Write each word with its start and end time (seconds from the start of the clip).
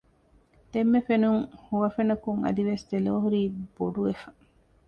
ދެންމެ 0.71 0.99
ފެނުން 1.07 1.43
ހުވަފެނަކުން 1.65 2.41
އަދިވެސް 2.45 2.85
ދެލޯ 2.89 3.13
ހުރީ 3.23 3.41
ބޮޑުވެފަ 3.75 4.29